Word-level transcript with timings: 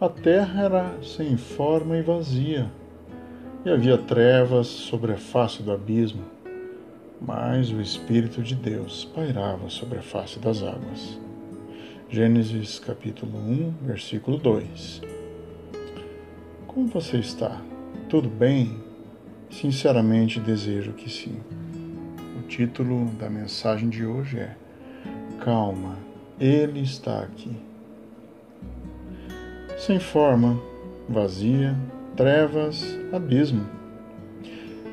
A 0.00 0.08
terra 0.08 0.64
era 0.64 1.02
sem 1.04 1.36
forma 1.36 1.96
e 1.96 2.02
vazia, 2.02 2.68
e 3.64 3.70
havia 3.70 3.96
trevas 3.96 4.66
sobre 4.66 5.12
a 5.12 5.16
face 5.16 5.62
do 5.62 5.70
abismo, 5.70 6.24
mas 7.20 7.70
o 7.70 7.80
Espírito 7.80 8.42
de 8.42 8.56
Deus 8.56 9.04
pairava 9.14 9.70
sobre 9.70 10.00
a 10.00 10.02
face 10.02 10.40
das 10.40 10.64
águas. 10.64 11.16
Gênesis 12.10 12.80
capítulo 12.80 13.38
1, 13.38 13.74
versículo 13.82 14.36
2. 14.36 15.00
Como 16.66 16.88
você 16.88 17.18
está? 17.18 17.62
Tudo 18.08 18.28
bem? 18.28 18.76
Sinceramente 19.48 20.40
desejo 20.40 20.92
que 20.92 21.08
sim. 21.08 21.36
O 22.36 22.42
título 22.48 23.06
da 23.12 23.30
mensagem 23.30 23.88
de 23.88 24.04
hoje 24.04 24.40
é 24.40 24.56
Calma, 25.38 25.96
Ele 26.40 26.80
está 26.80 27.20
aqui. 27.20 27.73
Sem 29.86 29.98
forma, 29.98 30.58
vazia, 31.06 31.76
trevas, 32.16 32.98
abismo. 33.12 33.66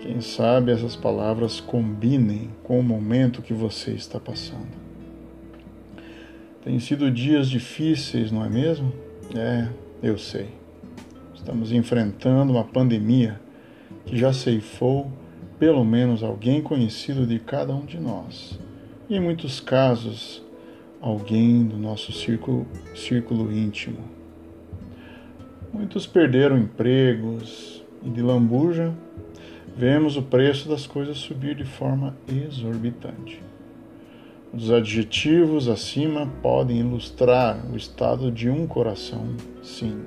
Quem 0.00 0.22
sabe 0.22 0.72
essas 0.72 0.96
palavras 0.96 1.60
combinem 1.60 2.48
com 2.62 2.80
o 2.80 2.82
momento 2.82 3.42
que 3.42 3.52
você 3.52 3.90
está 3.90 4.18
passando. 4.18 4.78
Tem 6.64 6.80
sido 6.80 7.10
dias 7.10 7.50
difíceis, 7.50 8.32
não 8.32 8.42
é 8.42 8.48
mesmo? 8.48 8.90
É, 9.36 9.68
eu 10.02 10.16
sei. 10.16 10.48
Estamos 11.34 11.70
enfrentando 11.70 12.54
uma 12.54 12.64
pandemia 12.64 13.38
que 14.06 14.16
já 14.16 14.32
ceifou 14.32 15.12
pelo 15.58 15.84
menos 15.84 16.22
alguém 16.22 16.62
conhecido 16.62 17.26
de 17.26 17.38
cada 17.38 17.74
um 17.74 17.84
de 17.84 18.00
nós. 18.00 18.58
E 19.06 19.16
em 19.16 19.20
muitos 19.20 19.60
casos, 19.60 20.42
alguém 20.98 21.66
do 21.66 21.76
nosso 21.76 22.10
círculo, 22.10 22.66
círculo 22.94 23.52
íntimo. 23.52 24.16
Muitos 25.78 26.08
perderam 26.08 26.58
empregos 26.58 27.84
e 28.02 28.10
de 28.10 28.20
lambuja 28.20 28.92
vemos 29.76 30.16
o 30.16 30.22
preço 30.22 30.68
das 30.68 30.88
coisas 30.88 31.18
subir 31.18 31.54
de 31.54 31.64
forma 31.64 32.16
exorbitante. 32.26 33.40
Os 34.52 34.72
adjetivos 34.72 35.68
acima 35.68 36.26
podem 36.42 36.80
ilustrar 36.80 37.64
o 37.72 37.76
estado 37.76 38.32
de 38.32 38.50
um 38.50 38.66
coração, 38.66 39.36
sim. 39.62 40.02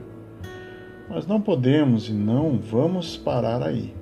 Mas 1.10 1.26
não 1.26 1.40
podemos 1.40 2.10
e 2.10 2.14
não 2.14 2.58
vamos 2.58 3.16
parar 3.16 3.64
aí. 3.64 3.94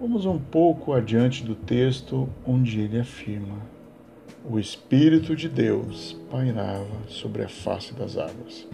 Vamos 0.00 0.26
um 0.26 0.38
pouco 0.38 0.92
adiante 0.92 1.44
do 1.44 1.54
texto 1.54 2.28
onde 2.44 2.80
ele 2.80 2.98
afirma: 2.98 3.58
O 4.44 4.58
Espírito 4.58 5.36
de 5.36 5.48
Deus 5.48 6.18
pairava 6.28 7.06
sobre 7.06 7.44
a 7.44 7.48
face 7.48 7.94
das 7.94 8.18
águas. 8.18 8.66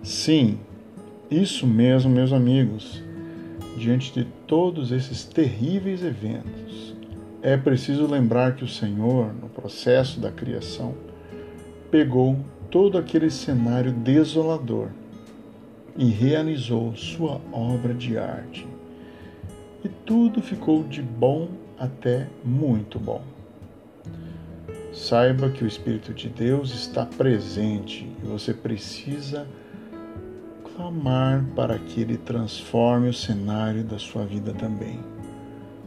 Sim, 0.00 0.60
isso 1.30 1.66
mesmo, 1.66 2.10
meus 2.10 2.32
amigos. 2.32 3.02
Diante 3.76 4.12
de 4.12 4.24
todos 4.46 4.90
esses 4.90 5.24
terríveis 5.24 6.02
eventos, 6.02 6.96
é 7.42 7.56
preciso 7.56 8.06
lembrar 8.06 8.56
que 8.56 8.64
o 8.64 8.68
Senhor, 8.68 9.32
no 9.32 9.48
processo 9.48 10.18
da 10.18 10.32
criação, 10.32 10.94
pegou 11.90 12.36
todo 12.70 12.98
aquele 12.98 13.30
cenário 13.30 13.92
desolador 13.92 14.88
e 15.96 16.06
realizou 16.06 16.94
sua 16.96 17.40
obra 17.52 17.94
de 17.94 18.18
arte 18.18 18.66
e 19.84 19.88
tudo 19.88 20.42
ficou 20.42 20.82
de 20.82 21.02
bom 21.02 21.48
até 21.78 22.26
muito 22.44 22.98
bom. 22.98 23.22
Saiba 24.92 25.48
que 25.50 25.62
o 25.62 25.66
Espírito 25.66 26.12
de 26.12 26.28
Deus 26.28 26.74
está 26.74 27.06
presente 27.06 28.10
e 28.22 28.26
você 28.26 28.52
precisa 28.52 29.46
clamar 30.78 31.44
para 31.56 31.76
que 31.76 32.00
Ele 32.00 32.16
transforme 32.16 33.08
o 33.08 33.12
cenário 33.12 33.82
da 33.82 33.98
sua 33.98 34.24
vida 34.24 34.54
também. 34.54 35.00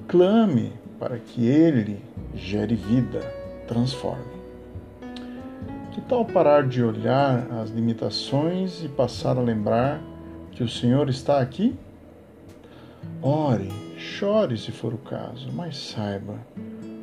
Clame 0.06 0.74
para 1.00 1.18
que 1.18 1.48
Ele 1.48 2.04
gere 2.36 2.76
vida, 2.76 3.22
transforme. 3.70 4.42
Que 5.94 6.02
tal 6.02 6.26
parar 6.26 6.68
de 6.68 6.84
olhar 6.84 7.50
as 7.54 7.70
limitações 7.70 8.84
e 8.84 8.90
passar 8.90 9.38
a 9.38 9.42
lembrar 9.42 10.02
que 10.52 10.62
o 10.62 10.68
Senhor 10.68 11.10
está 11.10 11.40
aqui? 11.40 11.74
Ore, 13.22 13.70
chore 13.98 14.58
se 14.58 14.74
for 14.74 14.94
o 14.94 14.98
caso, 14.98 15.50
mas 15.54 15.78
saiba, 15.78 16.36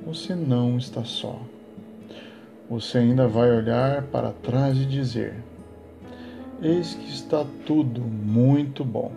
você 0.05 0.35
não 0.35 0.77
está 0.77 1.05
só. 1.05 1.41
Você 2.69 2.99
ainda 2.99 3.27
vai 3.27 3.51
olhar 3.51 4.03
para 4.03 4.31
trás 4.31 4.77
e 4.77 4.85
dizer: 4.85 5.35
Eis 6.61 6.95
que 6.95 7.09
está 7.09 7.47
tudo 7.65 8.01
muito 8.01 8.85
bom. 8.85 9.13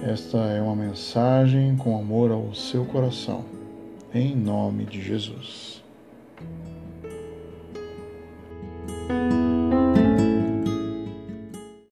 Esta 0.00 0.38
é 0.38 0.62
uma 0.62 0.76
mensagem 0.76 1.76
com 1.76 1.98
amor 1.98 2.30
ao 2.30 2.54
seu 2.54 2.84
coração, 2.84 3.44
em 4.14 4.36
nome 4.36 4.84
de 4.84 5.02
Jesus. 5.02 5.75